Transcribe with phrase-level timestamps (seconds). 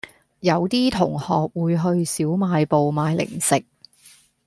[0.39, 3.63] 有啲同學會去小賣部買零食